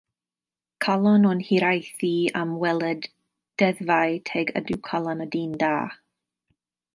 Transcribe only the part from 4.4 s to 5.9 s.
ydyw calon y dyn da.